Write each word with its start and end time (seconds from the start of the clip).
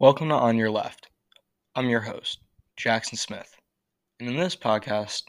Welcome 0.00 0.30
to 0.30 0.34
On 0.34 0.56
Your 0.56 0.70
Left. 0.70 1.08
I'm 1.74 1.90
your 1.90 2.00
host, 2.00 2.38
Jackson 2.78 3.18
Smith. 3.18 3.54
And 4.18 4.30
in 4.30 4.38
this 4.38 4.56
podcast, 4.56 5.24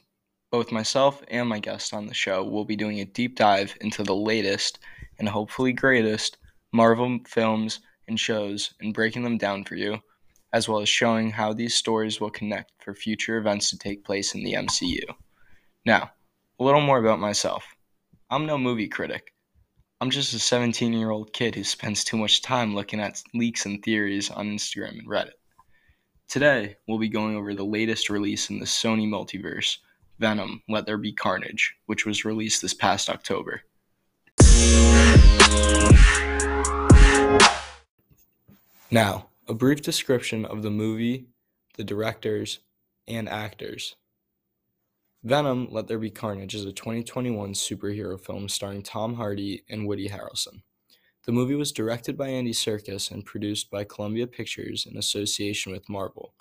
both 0.50 0.72
myself 0.72 1.22
and 1.28 1.50
my 1.50 1.60
guest 1.60 1.94
on 1.94 2.06
the 2.06 2.14
show 2.14 2.42
will 2.46 2.64
be 2.64 2.78
doing 2.78 3.02
a 3.02 3.06
deep 3.06 3.36
dive 3.36 3.76
into 3.82 4.02
the 4.02 4.16
latest 4.16 4.80
and 5.20 5.28
hopefully 5.28 5.74
greatest 5.74 6.38
Marvel 6.72 7.20
films 7.28 7.82
and 8.08 8.18
shows 8.18 8.74
and 8.80 8.94
breaking 8.94 9.24
them 9.24 9.38
down 9.38 9.66
for 9.66 9.76
you, 9.76 10.00
as 10.54 10.70
well 10.70 10.80
as 10.80 10.88
showing 10.88 11.32
how 11.32 11.52
these 11.52 11.76
stories 11.76 12.22
will 12.22 12.32
connect 12.32 12.72
for 12.82 12.96
future 12.96 13.36
events 13.36 13.72
to 13.72 13.78
take 13.78 14.06
place 14.06 14.36
in 14.36 14.42
the 14.42 14.54
MCU. 14.54 15.04
Now, 15.86 16.12
a 16.62 16.64
little 16.64 16.80
more 16.80 17.00
about 17.00 17.20
myself. 17.20 17.66
I'm 18.30 18.46
no 18.46 18.58
movie 18.58 18.88
critic. 18.88 19.34
I'm 20.02 20.10
just 20.10 20.34
a 20.34 20.40
17 20.40 20.94
year 20.94 21.12
old 21.12 21.32
kid 21.32 21.54
who 21.54 21.64
spends 21.64 22.04
too 22.04 22.18
much 22.18 22.42
time 22.42 22.74
looking 22.74 23.00
at 23.00 23.22
leaks 23.36 23.68
and 23.68 23.84
theories 23.84 24.32
on 24.32 24.48
Instagram 24.48 24.98
and 24.98 25.08
Reddit. 25.08 25.34
Today, 26.28 26.76
we'll 26.88 26.98
be 26.98 27.08
going 27.08 27.36
over 27.36 27.54
the 27.54 27.64
latest 27.64 28.10
release 28.10 28.50
in 28.50 28.58
the 28.58 28.66
Sony 28.66 29.08
multiverse, 29.08 29.78
Venom 30.18 30.64
Let 30.68 30.88
There 30.88 30.98
Be 30.98 31.14
Carnage, 31.14 31.76
which 31.86 32.08
was 32.08 32.26
released 32.26 32.64
this 32.64 32.74
past 32.74 33.12
October. 33.12 33.62
Now, 38.90 39.28
a 39.48 39.54
brief 39.54 39.84
description 39.84 40.46
of 40.46 40.64
the 40.64 40.72
movie, 40.72 41.28
the 41.78 41.84
directors, 41.84 42.58
and 43.08 43.30
actors. 43.30 43.96
Venom 45.24 45.68
Let 45.70 45.88
There 45.88 46.00
Be 46.00 46.10
Carnage 46.10 46.56
is 46.56 46.66
a 46.66 46.72
2021 46.72 47.54
superhero 47.54 48.20
film 48.20 48.50
starring 48.50 48.82
Tom 48.82 49.14
Hardy 49.14 49.64
and 49.70 49.86
Woody 49.86 50.10
Harrelson. 50.10 50.64
The 51.26 51.32
movie 51.32 51.54
was 51.54 51.72
directed 51.72 52.18
by 52.18 52.30
Andy 52.30 52.54
Serkis 52.54 53.12
and 53.12 53.24
produced 53.24 53.70
by 53.70 53.84
Columbia 53.84 54.26
Pictures 54.26 54.88
in 54.90 54.98
association 54.98 55.72
with 55.72 55.88
Marvel, 55.88 56.34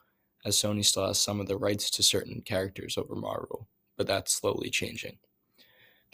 as 0.47 0.57
Sony 0.57 0.83
still 0.83 1.07
has 1.07 1.21
some 1.21 1.41
of 1.41 1.47
the 1.47 1.59
rights 1.59 1.91
to 1.91 2.03
certain 2.03 2.41
characters 2.41 2.97
over 2.97 3.15
Marvel, 3.15 3.69
but 3.99 4.07
that's 4.07 4.33
slowly 4.33 4.71
changing. 4.71 5.19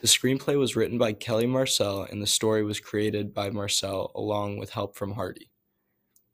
The 0.01 0.09
screenplay 0.09 0.59
was 0.59 0.75
written 0.75 0.99
by 0.99 1.13
Kelly 1.13 1.47
Marcel 1.47 2.03
and 2.03 2.21
the 2.21 2.27
story 2.27 2.65
was 2.65 2.81
created 2.81 3.33
by 3.33 3.49
Marcel 3.49 4.11
along 4.17 4.59
with 4.59 4.71
help 4.71 4.97
from 4.97 5.13
Hardy. 5.13 5.53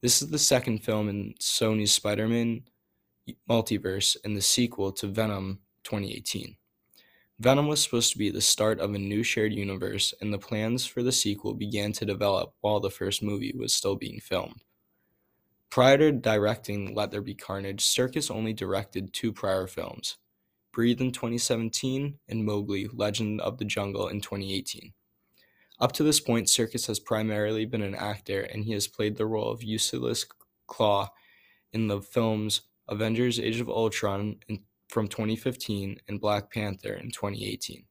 This 0.00 0.22
is 0.22 0.30
the 0.30 0.38
second 0.38 0.78
film 0.78 1.10
in 1.10 1.34
Sony's 1.42 1.92
Spider 1.92 2.26
Man 2.26 2.62
multiverse 3.48 4.16
and 4.24 4.34
the 4.34 4.40
sequel 4.40 4.92
to 4.92 5.06
Venom 5.08 5.58
2018. 5.92 6.56
Venom 7.38 7.66
was 7.66 7.82
supposed 7.82 8.12
to 8.12 8.18
be 8.18 8.30
the 8.30 8.40
start 8.40 8.80
of 8.80 8.94
a 8.94 8.98
new 8.98 9.22
shared 9.22 9.52
universe, 9.52 10.14
and 10.22 10.32
the 10.32 10.38
plans 10.38 10.86
for 10.86 11.02
the 11.02 11.12
sequel 11.12 11.52
began 11.52 11.92
to 11.92 12.06
develop 12.06 12.54
while 12.60 12.80
the 12.80 12.90
first 12.90 13.22
movie 13.22 13.52
was 13.54 13.74
still 13.74 13.94
being 13.94 14.18
filmed. 14.18 14.62
Prior 15.68 15.98
to 15.98 16.12
directing 16.12 16.94
Let 16.94 17.10
There 17.10 17.20
Be 17.20 17.34
Carnage, 17.34 17.84
Serkis 17.84 18.30
only 18.30 18.54
directed 18.54 19.12
two 19.12 19.32
prior 19.32 19.66
films 19.66 20.16
Breathe 20.72 21.02
in 21.02 21.12
2017 21.12 22.18
and 22.26 22.44
Mowgli 22.44 22.88
Legend 22.90 23.42
of 23.42 23.58
the 23.58 23.66
Jungle 23.66 24.08
in 24.08 24.22
2018. 24.22 24.94
Up 25.78 25.92
to 25.92 26.02
this 26.02 26.20
point, 26.20 26.46
Serkis 26.46 26.86
has 26.86 27.00
primarily 27.00 27.66
been 27.66 27.82
an 27.82 27.94
actor, 27.94 28.40
and 28.40 28.64
he 28.64 28.72
has 28.72 28.88
played 28.88 29.16
the 29.16 29.26
role 29.26 29.50
of 29.50 29.62
Ulysses 29.62 30.24
Klaue 30.66 31.08
in 31.74 31.88
the 31.88 32.00
films 32.00 32.62
Avengers 32.88 33.38
Age 33.38 33.60
of 33.60 33.68
Ultron 33.68 34.36
and 34.48 34.60
from 34.92 35.08
2015 35.08 35.96
and 36.06 36.20
Black 36.20 36.52
Panther 36.52 36.92
in 36.92 37.10
2018. 37.10 37.84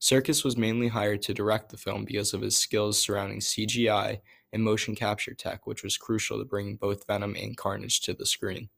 Serkis 0.00 0.44
was 0.44 0.56
mainly 0.56 0.88
hired 0.88 1.22
to 1.22 1.32
direct 1.32 1.70
the 1.70 1.76
film 1.76 2.04
because 2.04 2.34
of 2.34 2.40
his 2.40 2.56
skills 2.56 2.98
surrounding 2.98 3.38
CGI 3.38 4.20
and 4.52 4.64
motion 4.64 4.96
capture 4.96 5.34
tech, 5.34 5.68
which 5.68 5.84
was 5.84 5.96
crucial 5.96 6.40
to 6.40 6.44
bringing 6.44 6.74
both 6.74 7.06
Venom 7.06 7.36
and 7.40 7.56
Carnage 7.56 8.00
to 8.00 8.12
the 8.12 8.26
screen. 8.26 8.68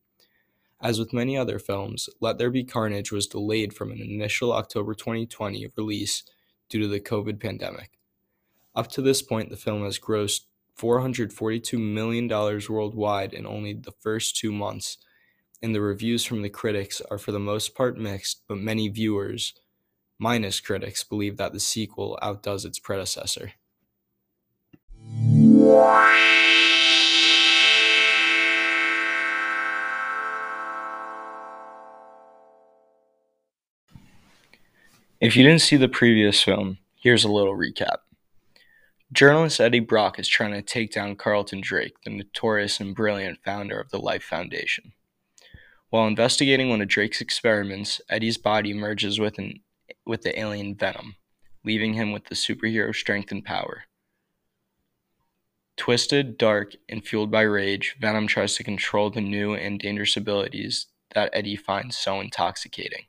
As 0.83 0.99
with 0.99 1.15
many 1.15 1.39
other 1.39 1.59
films, 1.59 2.11
Let 2.21 2.37
There 2.37 2.51
Be 2.51 2.65
Carnage 2.65 3.11
was 3.11 3.27
delayed 3.27 3.73
from 3.73 3.91
an 3.91 4.03
initial 4.03 4.53
October 4.53 4.95
2020 4.95 5.73
release 5.75 6.23
due 6.69 6.81
to 6.81 6.89
the 6.89 7.01
COVID 7.01 7.41
pandemic. 7.41 7.99
Up 8.77 8.89
to 8.91 9.01
this 9.01 9.23
point, 9.23 9.49
the 9.49 9.57
film 9.57 9.85
has 9.85 9.99
grossed 9.99 10.43
$442 10.79 11.79
million 11.81 12.29
worldwide 12.29 13.33
in 13.33 13.47
only 13.47 13.73
the 13.73 13.93
first 14.01 14.37
two 14.37 14.53
months, 14.53 14.99
and 15.65 15.75
the 15.75 15.81
reviews 15.81 16.25
from 16.27 16.43
the 16.43 16.51
critics 16.51 17.01
are 17.11 17.17
for 17.17 17.33
the 17.33 17.41
most 17.41 17.75
part 17.75 17.97
mixed, 17.97 18.43
but 18.47 18.59
many 18.59 18.87
viewers, 18.89 19.55
minus 20.19 20.61
critics, 20.61 21.03
believe 21.03 21.39
that 21.39 21.55
the 21.55 21.59
sequel 21.59 22.19
outdoes 22.21 22.67
its 22.67 22.79
predecessor. 22.79 23.53
If 35.19 35.35
you 35.35 35.45
didn't 35.45 35.63
see 35.63 35.77
the 35.77 35.89
previous 35.89 36.43
film, 36.43 36.77
here's 36.95 37.25
a 37.25 37.33
little 37.33 37.57
recap. 37.57 38.01
Journalist 39.11 39.61
Eddie 39.61 39.81
Brock 39.81 40.19
is 40.19 40.29
trying 40.29 40.53
to 40.53 40.61
take 40.61 40.93
down 40.93 41.17
Carlton 41.17 41.63
Drake, 41.63 41.95
the 42.05 42.11
notorious 42.11 42.81
and 42.81 42.95
brilliant 42.95 43.39
founder 43.43 43.81
of 43.81 43.89
the 43.89 43.99
Life 43.99 44.25
Foundation. 44.25 44.93
While 45.95 46.09
investigating 46.09 46.71
one 46.71 46.83
of 46.83 46.89
Drake's 46.89 47.21
experiments, 47.21 48.01
Eddie's 48.09 48.37
body 48.37 48.75
merges 48.75 49.21
with, 49.21 49.39
an, 49.39 49.61
with 50.05 50.23
the 50.23 50.37
alien 50.37 50.75
Venom, 50.75 51.15
leaving 51.65 51.95
him 51.95 52.11
with 52.11 52.25
the 52.25 52.35
superhero 52.35 52.93
strength 52.93 53.31
and 53.31 53.45
power. 53.45 53.85
Twisted, 55.77 56.37
dark, 56.37 56.73
and 56.89 57.07
fueled 57.07 57.31
by 57.31 57.43
rage, 57.43 57.95
Venom 58.01 58.27
tries 58.27 58.57
to 58.57 58.65
control 58.65 59.09
the 59.09 59.21
new 59.21 59.55
and 59.55 59.79
dangerous 59.79 60.17
abilities 60.17 60.87
that 61.15 61.31
Eddie 61.33 61.55
finds 61.55 61.97
so 61.97 62.19
intoxicating. 62.19 63.05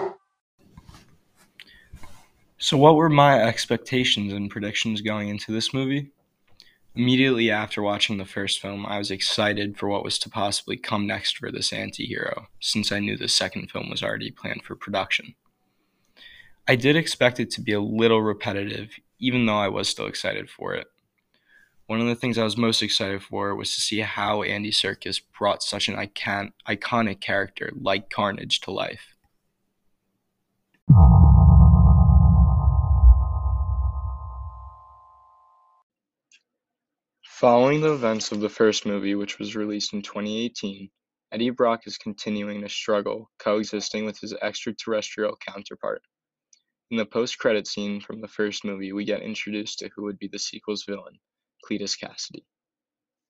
So, 2.64 2.78
what 2.78 2.96
were 2.96 3.10
my 3.10 3.42
expectations 3.42 4.32
and 4.32 4.50
predictions 4.50 5.02
going 5.02 5.28
into 5.28 5.52
this 5.52 5.74
movie? 5.74 6.12
Immediately 6.94 7.50
after 7.50 7.82
watching 7.82 8.16
the 8.16 8.24
first 8.24 8.58
film, 8.58 8.86
I 8.86 8.96
was 8.96 9.10
excited 9.10 9.76
for 9.76 9.86
what 9.90 10.02
was 10.02 10.18
to 10.20 10.30
possibly 10.30 10.78
come 10.78 11.06
next 11.06 11.36
for 11.36 11.52
this 11.52 11.74
anti 11.74 12.06
hero, 12.06 12.46
since 12.60 12.90
I 12.90 13.00
knew 13.00 13.18
the 13.18 13.28
second 13.28 13.70
film 13.70 13.90
was 13.90 14.02
already 14.02 14.30
planned 14.30 14.62
for 14.62 14.76
production. 14.76 15.34
I 16.66 16.74
did 16.74 16.96
expect 16.96 17.38
it 17.38 17.50
to 17.50 17.60
be 17.60 17.74
a 17.74 17.80
little 17.82 18.22
repetitive, 18.22 18.98
even 19.18 19.44
though 19.44 19.58
I 19.58 19.68
was 19.68 19.90
still 19.90 20.06
excited 20.06 20.48
for 20.48 20.72
it. 20.72 20.86
One 21.84 22.00
of 22.00 22.06
the 22.06 22.14
things 22.14 22.38
I 22.38 22.44
was 22.44 22.56
most 22.56 22.82
excited 22.82 23.22
for 23.22 23.54
was 23.54 23.74
to 23.74 23.82
see 23.82 24.00
how 24.00 24.42
Andy 24.42 24.70
Serkis 24.70 25.20
brought 25.38 25.62
such 25.62 25.90
an 25.90 25.96
icon- 25.96 26.54
iconic 26.66 27.20
character 27.20 27.72
like 27.78 28.08
Carnage 28.08 28.62
to 28.62 28.70
life. 28.70 29.13
Following 37.40 37.80
the 37.80 37.92
events 37.92 38.30
of 38.30 38.38
the 38.38 38.48
first 38.48 38.86
movie, 38.86 39.16
which 39.16 39.40
was 39.40 39.56
released 39.56 39.92
in 39.92 40.02
2018, 40.02 40.88
Eddie 41.32 41.50
Brock 41.50 41.80
is 41.84 41.98
continuing 41.98 42.60
to 42.60 42.68
struggle 42.68 43.28
coexisting 43.40 44.04
with 44.04 44.20
his 44.20 44.32
extraterrestrial 44.34 45.36
counterpart. 45.44 46.00
In 46.92 46.96
the 46.96 47.04
post-credit 47.04 47.66
scene 47.66 48.00
from 48.00 48.20
the 48.20 48.28
first 48.28 48.64
movie, 48.64 48.92
we 48.92 49.04
get 49.04 49.20
introduced 49.20 49.80
to 49.80 49.90
who 49.96 50.04
would 50.04 50.16
be 50.20 50.28
the 50.28 50.38
sequel's 50.38 50.84
villain, 50.84 51.18
Cletus 51.64 51.96
Kasady. 51.98 52.44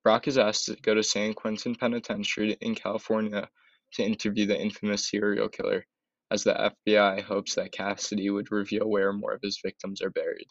Brock 0.03 0.29
is 0.29 0.37
asked 0.37 0.67
to 0.67 0.77
go 0.77 0.95
to 0.95 1.03
San 1.03 1.33
Quentin 1.33 1.75
Penitentiary 1.75 2.59
in 2.61 2.75
California 2.75 3.49
to 3.95 4.05
interview 4.05 4.45
the 4.45 4.61
infamous 4.61 5.09
serial 5.09 5.49
killer, 5.49 5.87
as 6.31 6.45
the 6.45 6.53
FBI 6.53 7.23
hopes 7.23 7.55
that 7.55 7.73
Cassidy 7.73 8.29
would 8.29 8.53
reveal 8.53 8.87
where 8.87 9.15
more 9.15 9.33
of 9.33 9.41
his 9.43 9.61
victims 9.65 10.03
are 10.03 10.11
buried. 10.11 10.49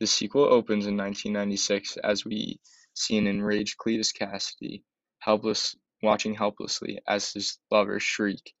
The 0.00 0.08
sequel 0.08 0.42
opens 0.44 0.86
in 0.86 0.96
1996 0.96 1.98
as 1.98 2.24
we 2.24 2.58
see 2.94 3.16
an 3.16 3.28
enraged 3.28 3.76
Cletus 3.78 4.12
Kasady 4.12 4.82
helpless, 5.20 5.76
watching 6.02 6.34
helplessly 6.34 6.98
as 7.06 7.32
his 7.32 7.60
lover 7.70 8.00
Shriek, 8.00 8.54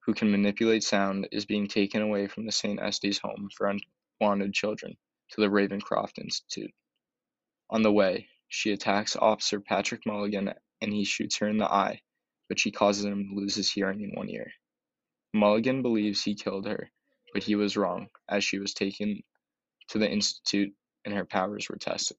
who 0.00 0.12
can 0.12 0.32
manipulate 0.32 0.82
sound, 0.82 1.28
is 1.30 1.46
being 1.46 1.68
taken 1.68 2.02
away 2.02 2.26
from 2.26 2.46
the 2.46 2.52
St. 2.52 2.80
Estes 2.80 3.18
home 3.18 3.48
for 3.56 3.72
unwanted 4.20 4.52
children 4.52 4.96
to 5.30 5.40
the 5.40 5.48
Ravencroft 5.48 6.18
Institute. 6.18 6.74
On 7.70 7.82
the 7.82 7.92
way, 7.92 8.28
she 8.48 8.72
attacks 8.72 9.14
Officer 9.14 9.60
Patrick 9.60 10.04
Mulligan 10.04 10.52
and 10.80 10.92
he 10.92 11.04
shoots 11.04 11.38
her 11.38 11.48
in 11.48 11.58
the 11.58 11.72
eye, 11.72 12.02
but 12.48 12.58
she 12.58 12.72
causes 12.72 13.04
him 13.04 13.28
to 13.28 13.34
lose 13.36 13.54
his 13.54 13.70
hearing 13.70 14.00
in 14.00 14.10
one 14.10 14.28
ear. 14.28 14.52
Mulligan 15.32 15.80
believes 15.80 16.24
he 16.24 16.34
killed 16.34 16.66
her, 16.66 16.90
but 17.32 17.44
he 17.44 17.54
was 17.54 17.76
wrong, 17.76 18.08
as 18.28 18.42
she 18.42 18.58
was 18.58 18.74
taken 18.74 19.22
to 19.88 19.98
the 19.98 20.10
Institute 20.10 20.72
and 21.04 21.14
her 21.14 21.24
powers 21.24 21.68
were 21.68 21.76
tested. 21.76 22.16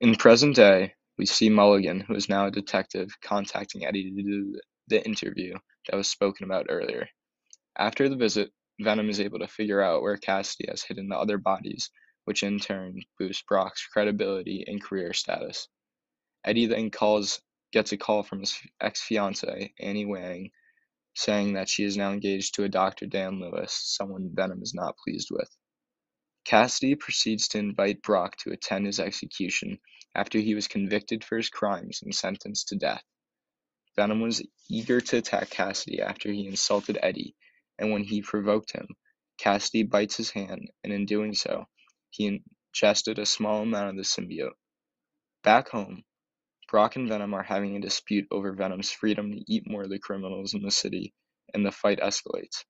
In 0.00 0.14
present 0.14 0.54
day, 0.54 0.94
we 1.16 1.26
see 1.26 1.48
Mulligan, 1.48 2.00
who 2.00 2.14
is 2.14 2.28
now 2.28 2.46
a 2.46 2.50
detective, 2.50 3.10
contacting 3.22 3.84
Eddie 3.84 4.10
to 4.10 4.22
do 4.22 4.60
the 4.86 5.04
interview 5.04 5.54
that 5.88 5.96
was 5.96 6.08
spoken 6.08 6.44
about 6.44 6.66
earlier. 6.68 7.08
After 7.76 8.08
the 8.08 8.16
visit, 8.16 8.52
Venom 8.80 9.10
is 9.10 9.20
able 9.20 9.40
to 9.40 9.48
figure 9.48 9.82
out 9.82 10.02
where 10.02 10.16
Kasady 10.16 10.68
has 10.68 10.82
hidden 10.82 11.08
the 11.08 11.18
other 11.18 11.38
bodies, 11.38 11.90
which 12.26 12.44
in 12.44 12.60
turn 12.60 13.02
boosts 13.18 13.42
Brock's 13.48 13.84
credibility 13.86 14.64
and 14.68 14.82
career 14.82 15.12
status. 15.12 15.68
Eddie 16.44 16.66
then 16.66 16.90
calls 16.90 17.40
gets 17.72 17.92
a 17.92 17.96
call 17.96 18.22
from 18.22 18.40
his 18.40 18.58
ex 18.80 19.02
fiancee, 19.02 19.74
Annie 19.80 20.06
Weying, 20.06 20.50
saying 21.18 21.54
that 21.54 21.68
she 21.68 21.82
is 21.82 21.96
now 21.96 22.12
engaged 22.12 22.54
to 22.54 22.62
a 22.62 22.68
Dr. 22.68 23.06
Dan 23.06 23.40
Lewis, 23.40 23.72
someone 23.72 24.30
Venom 24.32 24.62
is 24.62 24.72
not 24.72 24.96
pleased 25.04 25.28
with. 25.32 25.50
Kasady 26.46 26.94
proceeds 26.98 27.48
to 27.48 27.58
invite 27.58 28.02
Brock 28.02 28.36
to 28.38 28.52
attend 28.52 28.86
his 28.86 29.00
execution 29.00 29.80
after 30.14 30.38
he 30.38 30.54
was 30.54 30.68
convicted 30.68 31.24
for 31.24 31.36
his 31.36 31.50
crimes 31.50 32.00
and 32.02 32.14
sentenced 32.14 32.68
to 32.68 32.76
death. 32.76 33.02
Venom 33.96 34.20
was 34.20 34.46
eager 34.70 35.00
to 35.00 35.16
attack 35.16 35.50
Kasady 35.50 36.00
after 36.00 36.30
he 36.30 36.46
insulted 36.46 36.98
Eddie, 37.02 37.34
and 37.80 37.90
when 37.90 38.04
he 38.04 38.22
provoked 38.22 38.70
him, 38.70 38.86
Kasady 39.38 39.82
bites 39.82 40.16
his 40.16 40.30
hand, 40.30 40.70
and 40.84 40.92
in 40.92 41.04
doing 41.04 41.34
so, 41.34 41.66
he 42.10 42.40
ingested 42.72 43.18
a 43.18 43.26
small 43.26 43.62
amount 43.62 43.90
of 43.90 43.96
the 43.96 44.02
symbiote. 44.02 44.54
Back 45.42 45.70
home, 45.70 46.04
Brock 46.68 46.96
and 46.96 47.08
Venom 47.08 47.32
are 47.32 47.42
having 47.42 47.76
a 47.76 47.80
dispute 47.80 48.28
over 48.30 48.52
Venom's 48.52 48.90
freedom 48.90 49.32
to 49.32 49.44
eat 49.48 49.66
more 49.66 49.84
of 49.84 49.90
the 49.90 49.98
criminals 49.98 50.52
in 50.52 50.62
the 50.62 50.70
city, 50.70 51.14
and 51.54 51.64
the 51.64 51.72
fight 51.72 51.98
escalates. 51.98 52.64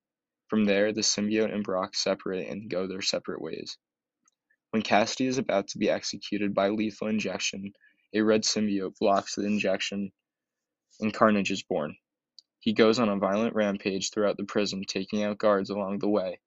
From 0.47 0.63
there, 0.63 0.93
the 0.93 1.01
symbiote 1.01 1.53
and 1.53 1.63
Brock 1.63 1.95
separate 1.95 2.47
and 2.47 2.69
go 2.69 2.87
their 2.87 3.01
separate 3.01 3.41
ways. 3.41 3.77
When 4.71 4.83
Kasady 4.83 5.27
is 5.27 5.37
about 5.37 5.67
to 5.69 5.77
be 5.77 5.89
executed 5.89 6.53
by 6.53 6.69
lethal 6.69 7.07
injection, 7.09 7.73
a 8.13 8.21
red 8.21 8.43
symbiote 8.43 8.95
blocks 8.99 9.35
the 9.35 9.45
injection 9.45 10.13
and 11.01 11.13
Carnage 11.13 11.51
is 11.51 11.63
born. 11.63 11.97
He 12.59 12.73
goes 12.73 12.99
on 12.99 13.09
a 13.09 13.17
violent 13.17 13.55
rampage 13.55 14.11
throughout 14.11 14.37
the 14.37 14.45
prison, 14.45 14.83
taking 14.87 15.23
out 15.23 15.37
guards 15.37 15.69
along 15.69 15.99
the 15.99 16.09
way, 16.09 16.39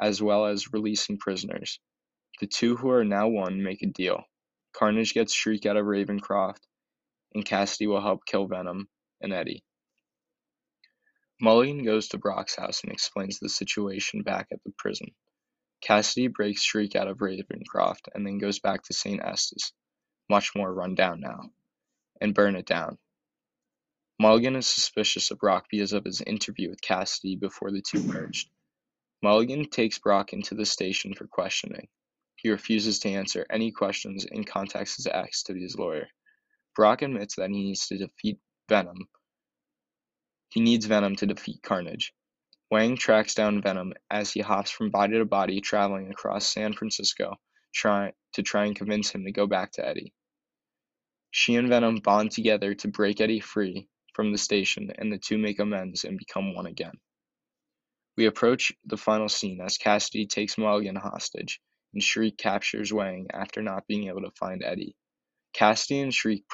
as 0.00 0.22
well 0.22 0.46
as 0.46 0.72
releasing 0.72 1.18
prisoners. 1.18 1.80
The 2.40 2.46
two 2.46 2.76
who 2.76 2.90
are 2.90 3.04
now 3.04 3.28
one 3.28 3.62
make 3.62 3.82
a 3.82 3.86
deal. 3.86 4.24
Carnage 4.72 5.12
gets 5.12 5.34
Shriek 5.34 5.66
out 5.66 5.76
of 5.76 5.86
Ravencroft, 5.86 6.66
and 7.34 7.44
Kasady 7.44 7.86
will 7.86 8.00
help 8.00 8.24
kill 8.26 8.46
Venom 8.46 8.88
and 9.20 9.32
Eddie. 9.32 9.62
Mulligan 11.40 11.84
goes 11.84 12.08
to 12.08 12.18
Brock's 12.18 12.56
house 12.56 12.82
and 12.82 12.92
explains 12.92 13.38
the 13.38 13.48
situation 13.48 14.22
back 14.22 14.48
at 14.52 14.62
the 14.64 14.72
prison. 14.76 15.08
Kasady 15.82 16.28
breaks 16.30 16.62
Shriek 16.62 16.94
out 16.94 17.08
of 17.08 17.18
Ravencroft 17.18 18.08
and 18.14 18.26
then 18.26 18.38
goes 18.38 18.58
back 18.58 18.82
to 18.84 18.92
St. 18.92 19.22
Estes, 19.24 19.72
much 20.28 20.54
more 20.54 20.72
run 20.72 20.94
down 20.94 21.20
now, 21.20 21.50
and 22.20 22.34
burn 22.34 22.56
it 22.56 22.66
down. 22.66 22.98
Mulligan 24.18 24.56
is 24.56 24.66
suspicious 24.66 25.30
of 25.30 25.38
Brock 25.38 25.64
because 25.70 25.94
of 25.94 26.04
his 26.04 26.20
interview 26.20 26.68
with 26.68 26.82
Cassidy 26.82 27.36
before 27.36 27.70
the 27.70 27.80
two 27.80 28.02
merged. 28.02 28.50
Mulligan 29.22 29.70
takes 29.70 29.98
Brock 29.98 30.34
into 30.34 30.54
the 30.54 30.66
station 30.66 31.14
for 31.14 31.26
questioning. 31.26 31.88
He 32.36 32.50
refuses 32.50 32.98
to 33.00 33.10
answer 33.10 33.46
any 33.48 33.70
questions 33.70 34.26
and 34.26 34.46
contacts 34.46 34.96
his 34.96 35.06
ex 35.06 35.42
to 35.44 35.54
be 35.54 35.62
his 35.62 35.78
lawyer. 35.78 36.08
Brock 36.74 37.02
admits 37.02 37.36
that 37.36 37.50
he 37.50 37.64
needs 37.64 37.88
to 37.88 37.98
defeat 37.98 38.38
Venom. 38.68 39.08
He 40.50 40.60
needs 40.60 40.86
Venom 40.86 41.16
to 41.16 41.26
defeat 41.26 41.62
Carnage. 41.62 42.12
Weying 42.70 42.96
tracks 42.96 43.34
down 43.34 43.62
Venom 43.62 43.92
as 44.10 44.32
he 44.32 44.40
hops 44.40 44.70
from 44.70 44.90
body 44.90 45.18
to 45.18 45.24
body, 45.24 45.60
traveling 45.60 46.10
across 46.10 46.46
San 46.46 46.72
Francisco 46.72 47.36
try, 47.72 48.12
to 48.34 48.42
try 48.42 48.66
and 48.66 48.76
convince 48.76 49.10
him 49.10 49.24
to 49.24 49.32
go 49.32 49.46
back 49.46 49.72
to 49.72 49.86
Eddie. 49.86 50.12
She 51.30 51.54
and 51.56 51.68
Venom 51.68 51.96
bond 51.96 52.32
together 52.32 52.74
to 52.74 52.88
break 52.88 53.20
Eddie 53.20 53.40
free 53.40 53.88
from 54.14 54.32
the 54.32 54.38
station, 54.38 54.90
and 54.98 55.12
the 55.12 55.18
two 55.18 55.38
make 55.38 55.58
amends 55.58 56.04
and 56.04 56.18
become 56.18 56.54
one 56.54 56.66
again. 56.66 56.94
We 58.16 58.26
approach 58.26 58.72
the 58.84 58.96
final 58.96 59.28
scene 59.28 59.60
as 59.60 59.78
Kasady 59.78 60.28
takes 60.28 60.58
Mulligan 60.58 60.96
hostage, 60.96 61.60
and 61.94 62.02
Shriek 62.02 62.36
captures 62.36 62.92
Weying 62.92 63.28
after 63.32 63.62
not 63.62 63.86
being 63.86 64.08
able 64.08 64.22
to 64.22 64.30
find 64.32 64.62
Eddie. 64.62 64.96
Kasady 65.54 66.02
and 66.02 66.14
Shriek 66.14 66.44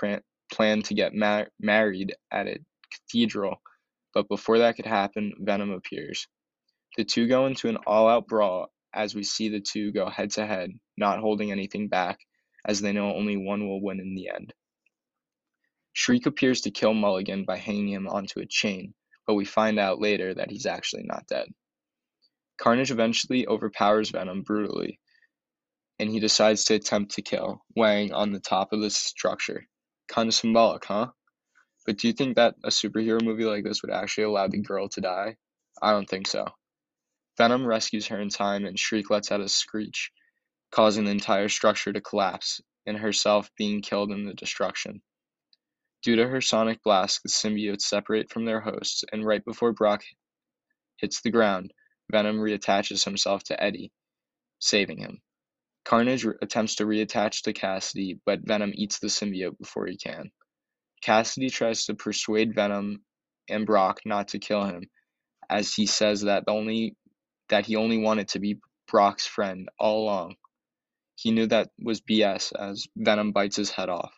plan 0.53 0.83
to 0.83 0.95
get 0.95 1.15
mar- 1.15 1.51
married 1.61 2.15
at 2.31 2.47
a 2.47 2.59
cathedral, 2.93 3.61
but 4.15 4.29
before 4.29 4.59
that 4.59 4.77
could 4.77 4.87
happen, 4.87 5.35
Venom 5.39 5.71
appears. 5.71 6.29
The 6.97 7.05
two 7.05 7.29
go 7.29 7.47
into 7.47 7.69
an 7.69 7.79
all 7.87 8.09
out 8.09 8.27
brawl 8.27 8.69
as 8.95 9.15
we 9.15 9.23
see 9.23 9.49
the 9.51 9.61
two 9.61 9.93
go 9.93 10.09
head 10.09 10.31
to 10.33 10.47
head, 10.47 10.71
not 10.97 11.21
holding 11.21 11.53
anything 11.53 11.89
back, 11.89 12.19
as 12.65 12.81
they 12.81 12.93
know 12.93 13.15
only 13.15 13.37
one 13.37 13.67
will 13.67 13.83
win 13.83 14.01
in 14.01 14.15
the 14.15 14.31
end. 14.31 14.53
Shriek 15.93 16.27
appears 16.27 16.63
to 16.63 16.71
kill 16.71 16.95
Mulligan 16.95 17.45
by 17.45 17.57
hanging 17.57 17.89
him 17.89 18.09
onto 18.09 18.41
a 18.41 18.47
chain, 18.47 18.95
but 19.27 19.35
we 19.35 19.45
find 19.45 19.79
out 19.79 20.01
later 20.01 20.35
that 20.35 20.51
he's 20.51 20.67
actually 20.67 21.05
not 21.05 21.27
dead. 21.27 21.49
Carnage 22.59 22.91
eventually 22.91 23.47
overpowers 23.47 24.11
Venom 24.11 24.43
brutally, 24.43 24.99
and 25.99 26.11
he 26.11 26.21
decides 26.21 26.65
to 26.65 26.75
attempt 26.75 27.13
to 27.15 27.23
kill 27.23 27.63
Weying 27.75 28.13
on 28.13 28.33
the 28.33 28.41
top 28.41 28.73
of 28.73 28.81
the 28.81 28.91
structure. 28.91 29.67
Kind 30.09 30.29
of 30.29 30.35
symbolic, 30.35 30.85
huh? 30.85 31.09
But 31.87 31.99
do 31.99 32.09
you 32.09 32.13
think 32.13 32.37
that 32.37 32.57
a 32.65 32.69
superhero 32.69 33.23
movie 33.23 33.45
like 33.45 33.65
this 33.65 33.83
would 33.83 33.93
actually 33.93 34.25
allow 34.25 34.49
the 34.49 34.59
girl 34.59 34.89
to 34.89 35.01
die? 35.01 35.37
I 35.81 35.93
don't 35.93 36.09
think 36.09 36.27
so. 36.27 36.47
Venom 37.39 37.67
rescues 37.67 38.07
her 38.09 38.21
in 38.21 38.29
time, 38.29 38.65
and 38.65 38.79
Shriek 38.79 39.11
lets 39.11 39.31
out 39.31 39.41
a 39.41 39.49
screech, 39.49 40.11
causing 40.71 41.05
the 41.05 41.11
entire 41.11 41.49
structure 41.49 41.93
to 41.93 42.01
collapse, 42.01 42.61
and 42.87 42.97
herself 42.99 43.51
being 43.57 43.83
killed 43.83 44.11
in 44.11 44.27
the 44.27 44.35
destruction. 44.35 45.03
Due 46.03 46.17
to 46.17 46.29
her 46.29 46.41
sonic 46.41 46.83
blast, 46.83 47.23
the 47.23 47.29
symbiotes 47.29 47.83
separate 47.83 48.31
from 48.31 48.45
their 48.45 48.61
hosts, 48.61 49.05
and 49.13 49.27
right 49.27 49.45
before 49.45 49.73
Brock 49.73 50.03
hits 50.97 51.21
the 51.21 51.31
ground, 51.31 51.73
Venom 52.11 52.37
reattaches 52.37 53.05
himself 53.05 53.43
to 53.45 53.63
Eddie, 53.63 53.93
saving 54.59 54.99
him. 54.99 55.21
Carnage 55.87 56.27
attempts 56.43 56.75
to 56.75 56.85
reattach 56.85 57.43
to 57.43 57.53
Kasady, 57.53 58.19
but 58.27 58.41
Venom 58.45 58.73
eats 58.75 58.99
the 58.99 59.07
symbiote 59.07 59.57
before 59.57 59.87
he 59.87 59.97
can. 59.97 60.33
Kasady 61.05 61.49
tries 61.49 61.85
to 61.85 61.95
persuade 61.95 62.57
Venom 62.57 63.05
and 63.49 63.65
Brock 63.65 64.01
not 64.05 64.29
to 64.29 64.41
kill 64.41 64.65
him, 64.65 64.91
as 65.49 65.73
he 65.73 65.87
says 65.87 66.23
that 66.23 66.43
only 66.49 66.97
that 67.51 67.67
he 67.67 67.77
only 67.77 67.99
wanted 67.99 68.27
to 68.29 68.41
be 68.41 68.59
Brock's 68.89 69.29
friend 69.29 69.69
all 69.79 70.03
along. 70.03 70.35
He 71.15 71.31
knew 71.31 71.47
that 71.47 71.71
was 71.79 72.01
BS 72.01 72.53
as 72.59 72.89
Venom 72.97 73.31
bites 73.31 73.55
his 73.55 73.71
head 73.71 73.89
off. 73.89 74.13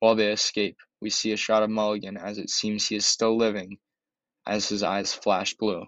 While 0.00 0.16
they 0.16 0.32
escape, 0.32 0.78
we 1.00 1.10
see 1.10 1.30
a 1.30 1.36
shot 1.36 1.62
of 1.62 1.70
Mulligan 1.70 2.16
as 2.16 2.38
it 2.38 2.50
seems 2.50 2.88
he 2.88 2.96
is 2.96 3.06
still 3.06 3.36
living 3.36 3.78
as 4.44 4.68
his 4.68 4.82
eyes 4.82 5.14
flash 5.14 5.54
blue. 5.54 5.86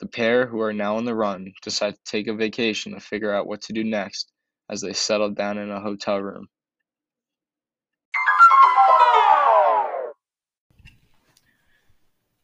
The 0.00 0.06
pair, 0.06 0.46
who 0.46 0.60
are 0.62 0.72
now 0.72 0.96
on 0.96 1.04
the 1.04 1.14
run, 1.14 1.52
decide 1.62 1.94
to 1.94 2.10
take 2.10 2.26
a 2.26 2.34
vacation 2.34 2.92
to 2.92 3.00
figure 3.00 3.34
out 3.34 3.46
what 3.46 3.60
to 3.62 3.74
do 3.74 3.84
next 3.84 4.32
as 4.70 4.80
they 4.80 4.94
settle 4.94 5.30
down 5.30 5.58
in 5.58 5.70
a 5.70 5.80
hotel 5.80 6.18
room. 6.18 6.48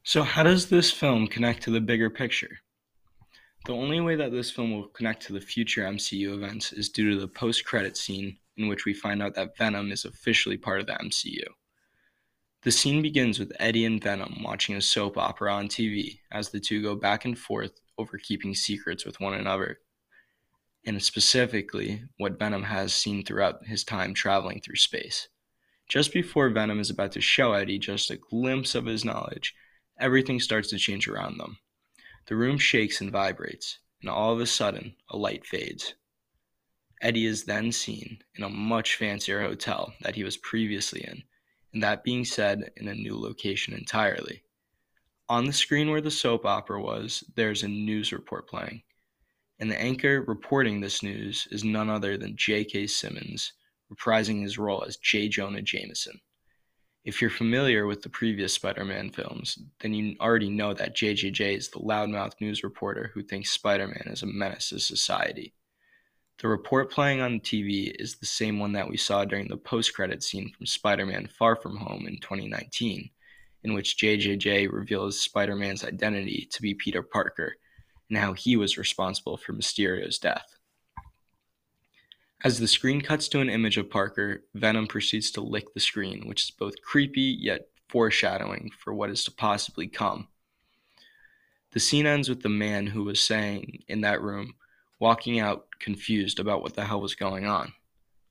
So, 0.03 0.23
how 0.23 0.43
does 0.43 0.69
this 0.69 0.91
film 0.91 1.27
connect 1.27 1.63
to 1.63 1.71
the 1.71 1.81
bigger 1.81 2.11
picture? 2.11 2.59
The 3.65 3.73
only 3.73 4.01
way 4.01 4.17
that 4.17 4.33
this 4.33 4.51
film 4.51 4.73
will 4.73 4.89
connect 4.89 5.27
to 5.27 5.33
the 5.33 5.41
future 5.41 5.83
MCU 5.83 6.35
events 6.35 6.73
is 6.73 6.91
due 6.91 7.11
to 7.11 7.19
the 7.19 7.27
post 7.27 7.65
credit 7.65 7.97
scene 7.97 8.37
in 8.57 8.69
which 8.69 8.85
we 8.85 8.95
find 8.95 9.23
out 9.23 9.35
that 9.35 9.57
Venom 9.57 9.91
is 9.91 10.05
officially 10.05 10.57
part 10.57 10.81
of 10.81 10.87
the 10.87 10.93
MCU. 10.93 11.43
The 12.67 12.73
scene 12.73 13.01
begins 13.01 13.39
with 13.39 13.53
Eddie 13.61 13.85
and 13.85 14.03
Venom 14.03 14.43
watching 14.43 14.75
a 14.75 14.81
soap 14.81 15.17
opera 15.17 15.55
on 15.55 15.69
TV 15.69 16.19
as 16.33 16.49
the 16.49 16.59
two 16.59 16.83
go 16.83 16.97
back 16.97 17.25
and 17.25 17.39
forth 17.39 17.81
over 17.97 18.19
keeping 18.19 18.57
secrets 18.57 19.07
with 19.07 19.21
one 19.21 19.35
another, 19.35 19.79
and 20.85 21.01
specifically 21.01 22.03
what 22.17 22.41
Venom 22.41 22.65
has 22.65 22.93
seen 22.93 23.25
throughout 23.25 23.65
his 23.67 23.85
time 23.85 24.15
traveling 24.15 24.61
through 24.61 24.75
space. 24.75 25.29
Just 25.89 26.13
before 26.13 26.49
Venom 26.49 26.81
is 26.81 26.91
about 26.91 27.13
to 27.13 27.21
show 27.21 27.53
Eddie 27.53 27.79
just 27.79 28.11
a 28.11 28.17
glimpse 28.17 28.75
of 28.75 28.87
his 28.87 29.05
knowledge, 29.05 29.55
everything 30.01 30.41
starts 30.41 30.69
to 30.71 30.77
change 30.77 31.07
around 31.07 31.39
them. 31.39 31.59
The 32.27 32.35
room 32.35 32.59
shakes 32.59 33.01
and 33.01 33.13
vibrates, 33.13 33.79
and 34.01 34.11
all 34.11 34.33
of 34.33 34.41
a 34.41 34.47
sudden, 34.47 34.97
a 35.09 35.17
light 35.17 35.47
fades. 35.47 35.95
Eddie 37.01 37.27
is 37.27 37.45
then 37.45 37.71
seen 37.71 38.25
in 38.35 38.43
a 38.43 38.49
much 38.49 38.97
fancier 38.97 39.41
hotel 39.41 39.95
that 40.01 40.17
he 40.17 40.25
was 40.25 40.37
previously 40.37 41.05
in 41.05 41.23
and 41.77 41.83
that 41.83 42.03
being 42.03 42.25
said, 42.25 42.71
in 42.79 42.89
a 42.89 42.95
new 42.95 43.21
location 43.21 43.75
entirely. 43.75 44.43
On 45.29 45.45
the 45.45 45.53
screen 45.53 45.91
where 45.91 46.01
the 46.01 46.11
soap 46.11 46.47
opera 46.47 46.81
was, 46.81 47.23
there's 47.35 47.65
a 47.65 47.69
news 47.69 48.15
report 48.15 48.49
playing, 48.49 48.83
and 49.59 49.71
the 49.71 49.79
anchor 49.79 50.25
reporting 50.27 50.81
this 50.81 51.03
news 51.03 51.47
is 51.51 51.65
none 51.65 51.91
other 51.91 52.17
than 52.17 52.35
J.K. 52.35 52.87
Simmons, 52.87 53.53
reprising 53.93 54.41
his 54.41 54.57
role 54.57 54.85
as 54.89 54.97
J. 54.97 55.29
Jonah 55.29 55.61
Jameson. 55.61 56.19
If 57.05 57.21
you're 57.21 57.29
familiar 57.29 57.87
with 57.87 58.01
the 58.01 58.09
previous 58.09 58.55
Spider 58.55 58.87
Man 58.87 59.11
films, 59.11 59.59
then 59.81 59.93
you 59.93 60.17
already 60.19 60.49
know 60.49 60.73
that 60.73 60.97
JJJ 60.97 61.59
is 61.59 61.69
the 61.69 61.81
loudmouth 61.81 62.41
news 62.41 62.65
reporter 62.65 63.11
who 63.13 63.23
thinks 63.23 63.51
Spider 63.51 63.87
Man 63.87 64.05
is 64.07 64.23
a 64.23 64.27
menace 64.27 64.71
to 64.71 64.81
society. 64.81 65.53
The 66.39 66.49
report 66.49 66.91
playing 66.91 67.23
on 67.23 67.41
TV 67.41 67.95
is 67.99 68.17
the 68.17 68.27
same 68.27 68.59
one 68.59 68.73
that 68.73 68.89
we 68.89 68.99
saw 68.99 69.25
during 69.25 69.49
the 69.49 69.57
post-credit 69.57 70.23
scene 70.23 70.51
from 70.51 70.67
Spider-Man 70.67 71.29
Far 71.29 71.57
From 71.57 71.77
Home 71.77 72.07
in 72.07 72.19
2019, 72.21 73.09
in 73.65 73.73
which 73.73 73.97
JJJ 73.97 74.71
reveals 74.71 75.19
Spider-Man's 75.19 75.83
identity 75.83 76.47
to 76.53 76.61
be 76.61 76.75
Peter 76.75 77.03
Parker, 77.03 77.57
and 78.11 78.19
how 78.19 78.35
he 78.35 78.55
was 78.57 78.77
responsible 78.77 79.39
for 79.39 79.55
Mysterio's 79.55 80.19
death. 80.19 80.59
As 82.45 82.61
the 82.61 82.69
screen 82.69 83.01
cuts 83.01 83.29
to 83.29 83.41
an 83.41 83.49
image 83.49 83.79
of 83.79 83.89
Parker, 83.89 84.45
Venom 84.55 84.87
proceeds 84.87 85.31
to 85.33 85.41
lick 85.41 85.73
the 85.73 85.81
screen, 85.81 86.29
which 86.29 86.43
is 86.43 86.51
both 86.51 86.83
creepy 86.83 87.35
yet 87.41 87.69
foreshadowing 87.89 88.71
for 88.79 88.93
what 88.93 89.09
is 89.09 89.25
to 89.25 89.31
possibly 89.31 89.87
come. 89.87 90.29
The 91.73 91.81
scene 91.81 92.05
ends 92.05 92.29
with 92.29 92.43
the 92.43 92.51
man 92.51 92.89
who 92.89 93.05
was 93.05 93.21
saying 93.25 93.85
in 93.89 94.03
that 94.03 94.21
room, 94.21 94.55
walking 95.01 95.41
out 95.41 95.66
confused 95.81 96.41
about 96.41 96.63
what 96.63 96.75
the 96.75 96.85
hell 96.85 97.01
was 97.01 97.15
going 97.15 97.47
on. 97.47 97.73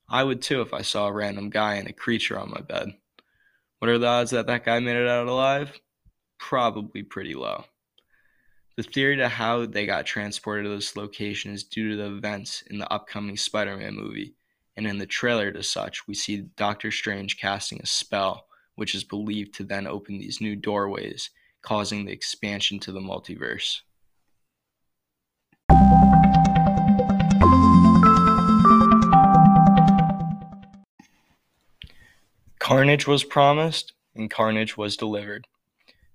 I 0.08 0.22
would 0.22 0.42
too 0.42 0.60
if 0.60 0.72
I 0.72 0.82
saw 0.82 1.06
a 1.06 1.12
random 1.12 1.50
guy 1.50 1.74
and 1.74 1.88
a 1.88 1.92
creature 1.92 2.38
on 2.38 2.50
my 2.50 2.60
bed. 2.60 2.90
What 3.78 3.90
are 3.90 3.98
the 3.98 4.06
odds 4.06 4.30
that 4.30 4.46
that 4.46 4.64
guy 4.64 4.78
made 4.78 4.96
it 4.96 5.08
out 5.08 5.26
alive? 5.26 5.78
Probably 6.38 7.02
pretty 7.02 7.34
low. 7.34 7.64
The 8.76 8.82
theory 8.82 9.16
to 9.16 9.28
how 9.28 9.64
they 9.64 9.86
got 9.86 10.04
transported 10.04 10.64
to 10.66 10.70
this 10.70 10.96
location 10.96 11.52
is 11.52 11.64
due 11.64 11.90
to 11.90 11.96
the 11.96 12.14
events 12.14 12.62
in 12.62 12.78
the 12.78 12.92
upcoming 12.92 13.36
Spider 13.36 13.76
Man 13.76 13.94
movie, 13.94 14.34
and 14.76 14.86
in 14.86 14.98
the 14.98 15.06
trailer 15.06 15.50
to 15.50 15.62
such, 15.62 16.06
we 16.06 16.14
see 16.14 16.48
Doctor 16.56 16.90
Strange 16.90 17.38
casting 17.38 17.80
a 17.80 17.86
spell, 17.86 18.46
which 18.74 18.94
is 18.94 19.02
believed 19.02 19.54
to 19.54 19.64
then 19.64 19.86
open 19.86 20.18
these 20.18 20.40
new 20.40 20.54
doorways, 20.54 21.30
causing 21.62 22.04
the 22.04 22.12
expansion 22.12 22.78
to 22.80 22.92
the 22.92 23.00
multiverse. 23.00 23.80
Carnage 32.66 33.06
was 33.06 33.22
promised, 33.22 33.92
and 34.16 34.28
Carnage 34.28 34.76
was 34.76 34.96
delivered. 34.96 35.46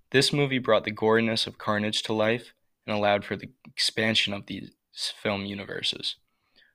This 0.09 0.33
movie 0.33 0.59
brought 0.59 0.83
the 0.83 0.91
goriness 0.91 1.47
of 1.47 1.57
Carnage 1.57 2.03
to 2.03 2.11
life 2.11 2.53
and 2.85 2.93
allowed 2.93 3.23
for 3.23 3.37
the 3.37 3.51
expansion 3.65 4.33
of 4.33 4.47
these 4.47 4.73
film 4.91 5.45
universes. 5.45 6.17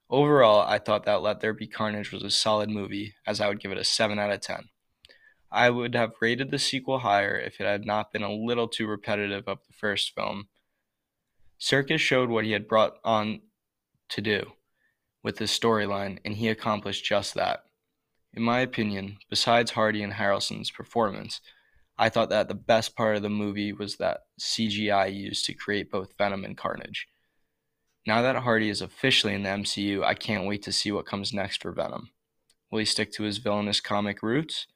Overall, 0.08 0.62
I 0.62 0.78
thought 0.78 1.04
that 1.04 1.20
Let 1.20 1.40
There 1.40 1.52
Be 1.52 1.66
Carnage 1.66 2.10
was 2.10 2.22
a 2.22 2.30
solid 2.30 2.70
movie, 2.70 3.16
as 3.26 3.38
I 3.38 3.48
would 3.48 3.60
give 3.60 3.70
it 3.70 3.76
a 3.76 3.84
7 3.84 4.18
out 4.18 4.32
of 4.32 4.40
10. 4.40 4.70
I 5.52 5.68
would 5.68 5.94
have 5.94 6.12
rated 6.22 6.50
the 6.50 6.58
sequel 6.58 7.00
higher 7.00 7.38
if 7.38 7.60
it 7.60 7.66
had 7.66 7.84
not 7.84 8.14
been 8.14 8.22
a 8.22 8.32
little 8.32 8.68
too 8.68 8.86
repetitive 8.86 9.46
of 9.46 9.58
the 9.66 9.74
first 9.74 10.14
film. 10.14 10.48
Serkis 11.60 12.00
showed 12.00 12.30
what 12.30 12.46
he 12.46 12.52
had 12.52 12.66
brought 12.66 12.96
on 13.04 13.42
to 14.08 14.22
do 14.22 14.52
with 15.22 15.38
his 15.38 15.50
storyline, 15.50 16.18
and 16.24 16.36
he 16.36 16.48
accomplished 16.48 17.04
just 17.04 17.34
that. 17.34 17.65
In 18.36 18.42
my 18.42 18.60
opinion, 18.60 19.16
besides 19.30 19.70
Hardy 19.70 20.02
and 20.02 20.12
Harrelson's 20.12 20.70
performance, 20.70 21.40
I 21.96 22.10
thought 22.10 22.28
that 22.28 22.48
the 22.48 22.54
best 22.54 22.94
part 22.94 23.16
of 23.16 23.22
the 23.22 23.30
movie 23.30 23.72
was 23.72 23.96
that 23.96 24.24
CGI 24.38 25.12
used 25.14 25.46
to 25.46 25.54
create 25.54 25.90
both 25.90 26.18
Venom 26.18 26.44
and 26.44 26.54
Carnage. 26.54 27.08
Now 28.06 28.20
that 28.20 28.36
Hardy 28.36 28.68
is 28.68 28.82
officially 28.82 29.32
in 29.32 29.42
the 29.42 29.48
MCU, 29.48 30.04
I 30.04 30.12
can't 30.12 30.46
wait 30.46 30.62
to 30.64 30.72
see 30.72 30.92
what 30.92 31.06
comes 31.06 31.32
next 31.32 31.62
for 31.62 31.72
Venom. 31.72 32.10
Will 32.70 32.80
he 32.80 32.84
stick 32.84 33.10
to 33.12 33.22
his 33.22 33.38
villainous 33.38 33.80
comic 33.80 34.22
roots, 34.22 34.66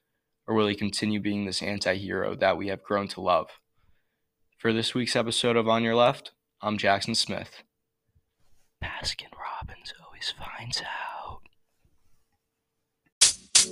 or 0.47 0.55
will 0.55 0.67
he 0.67 0.75
continue 0.75 1.21
being 1.21 1.45
this 1.45 1.62
anti 1.62 1.97
hero 1.97 2.35
that 2.37 2.57
we 2.57 2.69
have 2.69 2.83
grown 2.83 3.09
to 3.09 3.21
love? 3.21 3.50
For 4.57 4.73
this 4.73 4.95
week's 4.95 5.17
episode 5.17 5.57
of 5.57 5.69
On 5.69 5.85
Your 5.85 5.95
Left, 5.95 6.33
I'm 6.62 6.79
Jackson 6.79 7.14
Smith. 7.14 7.62
Baskin 8.83 9.33
Robbins 9.38 9.93
always 10.02 10.33
finds 10.38 10.81
out. 10.81 11.20